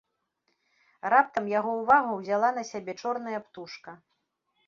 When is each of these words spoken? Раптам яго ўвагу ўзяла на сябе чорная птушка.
Раптам 1.13 1.45
яго 1.59 1.71
ўвагу 1.81 2.11
ўзяла 2.21 2.49
на 2.57 2.63
сябе 2.71 2.93
чорная 3.05 3.39
птушка. 3.47 3.91